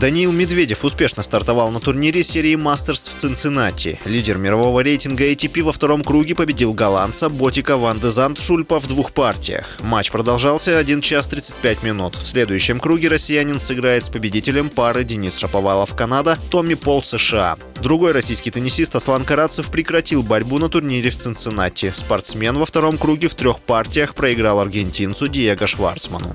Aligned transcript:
Даниил 0.00 0.32
Медведев 0.32 0.82
успешно 0.86 1.22
стартовал 1.22 1.70
на 1.70 1.78
турнире 1.78 2.22
серии 2.22 2.54
«Мастерс» 2.54 3.06
в 3.06 3.16
Цинциннати. 3.16 4.00
Лидер 4.06 4.38
мирового 4.38 4.80
рейтинга 4.80 5.30
ATP 5.30 5.62
во 5.62 5.72
втором 5.72 6.02
круге 6.02 6.34
победил 6.34 6.72
голландца 6.72 7.28
Ботика 7.28 7.76
Ван 7.76 7.98
де 7.98 8.08
Зант 8.08 8.40
Шульпа 8.40 8.80
в 8.80 8.86
двух 8.86 9.12
партиях. 9.12 9.66
Матч 9.80 10.10
продолжался 10.10 10.78
1 10.78 11.02
час 11.02 11.28
35 11.28 11.82
минут. 11.82 12.14
В 12.14 12.26
следующем 12.26 12.80
круге 12.80 13.08
россиянин 13.08 13.60
сыграет 13.60 14.06
с 14.06 14.08
победителем 14.08 14.70
пары 14.70 15.04
Денис 15.04 15.36
Шаповалов 15.36 15.94
Канада, 15.94 16.38
Томми 16.50 16.74
Пол 16.74 17.02
США. 17.02 17.58
Другой 17.82 18.12
российский 18.12 18.50
теннисист 18.50 18.96
Аслан 18.96 19.24
Карацев 19.24 19.70
прекратил 19.70 20.22
борьбу 20.22 20.56
на 20.58 20.70
турнире 20.70 21.10
в 21.10 21.18
Цинциннати. 21.18 21.92
Спортсмен 21.94 22.56
во 22.56 22.64
втором 22.64 22.96
круге 22.96 23.28
в 23.28 23.34
трех 23.34 23.60
партиях 23.60 24.14
проиграл 24.14 24.60
аргентинцу 24.60 25.28
Диего 25.28 25.66
Шварцману. 25.66 26.34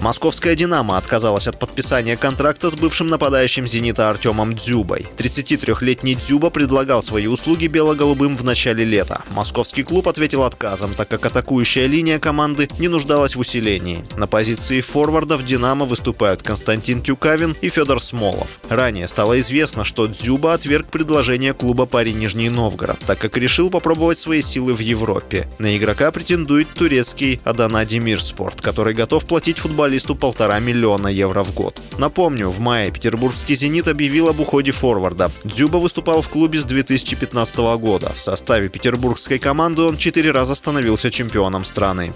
Московская 0.00 0.54
«Динамо» 0.54 0.98
отказалась 0.98 1.46
от 1.46 1.58
подписания 1.58 2.16
контракта 2.16 2.70
с 2.70 2.74
бывшим 2.74 3.08
нападающим 3.08 3.66
«Зенита» 3.66 4.10
Артемом 4.10 4.54
Дзюбой. 4.54 5.06
33-летний 5.16 6.14
Дзюба 6.14 6.50
предлагал 6.50 7.02
свои 7.02 7.26
услуги 7.26 7.66
бело-голубым 7.66 8.36
в 8.36 8.44
начале 8.44 8.84
лета. 8.84 9.22
Московский 9.30 9.82
клуб 9.82 10.06
ответил 10.08 10.42
отказом, 10.42 10.92
так 10.94 11.08
как 11.08 11.24
атакующая 11.24 11.86
линия 11.86 12.18
команды 12.18 12.68
не 12.78 12.88
нуждалась 12.88 13.36
в 13.36 13.40
усилении. 13.40 14.04
На 14.16 14.26
позиции 14.26 14.82
форварда 14.82 15.38
в 15.38 15.44
«Динамо» 15.44 15.86
выступают 15.86 16.42
Константин 16.42 17.00
Тюкавин 17.00 17.56
и 17.62 17.70
Федор 17.70 18.02
Смолов. 18.02 18.60
Ранее 18.68 19.08
стало 19.08 19.40
известно, 19.40 19.84
что 19.84 20.06
Дзюба 20.06 20.52
отверг 20.52 20.86
предложение 20.88 21.54
клуба 21.54 21.86
Пари 21.86 22.12
Нижний 22.12 22.50
Новгород, 22.50 22.98
так 23.06 23.18
как 23.18 23.36
решил 23.38 23.70
попробовать 23.70 24.18
свои 24.18 24.42
силы 24.42 24.74
в 24.74 24.80
Европе. 24.80 25.48
На 25.58 25.76
игрока 25.76 26.10
претендует 26.10 26.68
турецкий 26.68 27.40
Адана 27.44 27.86
Демирспорт, 27.86 28.60
который 28.60 28.92
готов 28.92 29.24
платить 29.24 29.58
футболистам 29.58 29.85
футболисту 29.86 30.16
полтора 30.16 30.58
миллиона 30.58 31.06
евро 31.06 31.44
в 31.44 31.54
год. 31.54 31.80
Напомню, 31.98 32.48
в 32.48 32.58
мае 32.58 32.90
петербургский 32.90 33.54
«Зенит» 33.54 33.86
объявил 33.86 34.28
об 34.28 34.40
уходе 34.40 34.72
форварда. 34.72 35.30
Дзюба 35.44 35.76
выступал 35.76 36.22
в 36.22 36.28
клубе 36.28 36.58
с 36.58 36.64
2015 36.64 37.56
года. 37.78 38.12
В 38.12 38.18
составе 38.18 38.68
петербургской 38.68 39.38
команды 39.38 39.82
он 39.82 39.96
четыре 39.96 40.32
раза 40.32 40.56
становился 40.56 41.12
чемпионом 41.12 41.64
страны. 41.64 42.12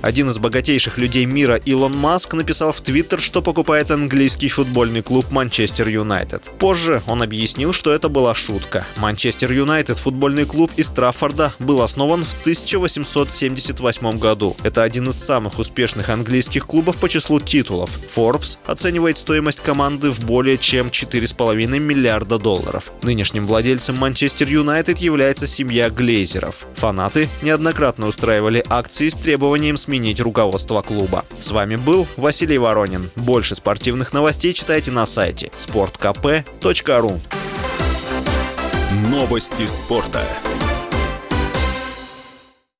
Один 0.00 0.28
из 0.28 0.38
богатейших 0.38 0.96
людей 0.98 1.24
мира 1.24 1.56
Илон 1.56 1.96
Маск 1.96 2.34
написал 2.34 2.72
в 2.72 2.80
Твиттер, 2.80 3.20
что 3.20 3.42
покупает 3.42 3.90
английский 3.90 4.48
футбольный 4.48 5.02
клуб 5.02 5.30
Манчестер 5.30 5.88
Юнайтед. 5.88 6.44
Позже 6.58 7.02
он 7.06 7.22
объяснил, 7.22 7.72
что 7.72 7.92
это 7.92 8.08
была 8.08 8.34
шутка. 8.34 8.86
Манчестер 8.96 9.50
Юнайтед, 9.50 9.98
футбольный 9.98 10.44
клуб 10.44 10.70
из 10.76 10.90
Траффорда, 10.90 11.52
был 11.58 11.82
основан 11.82 12.22
в 12.22 12.40
1878 12.42 14.18
году. 14.18 14.56
Это 14.62 14.82
один 14.82 15.08
из 15.08 15.16
самых 15.16 15.58
успешных 15.58 16.10
английских 16.10 16.66
клубов 16.66 16.98
по 16.98 17.08
числу 17.08 17.40
титулов. 17.40 17.90
Forbes 18.14 18.58
оценивает 18.66 19.18
стоимость 19.18 19.60
команды 19.60 20.10
в 20.10 20.20
более 20.24 20.58
чем 20.58 20.88
4,5 20.88 21.78
миллиарда 21.78 22.38
долларов. 22.38 22.92
Нынешним 23.02 23.46
владельцем 23.46 23.96
Манчестер 23.96 24.48
Юнайтед 24.48 24.98
является 24.98 25.46
семья 25.46 25.90
Глейзеров. 25.90 26.66
Фанаты 26.74 27.28
неоднократно 27.42 28.06
устраивали 28.06 28.64
акции 28.68 29.08
с 29.08 29.16
требованием 29.16 29.76
сменить 29.88 30.20
руководство 30.20 30.82
клуба. 30.82 31.24
С 31.40 31.50
вами 31.50 31.76
был 31.76 32.06
Василий 32.18 32.58
Воронин. 32.58 33.08
Больше 33.16 33.54
спортивных 33.54 34.12
новостей 34.12 34.52
читайте 34.52 34.90
на 34.90 35.06
сайте 35.06 35.50
sportkp.ru 35.56 37.18
Новости 39.10 39.66
спорта. 39.66 40.20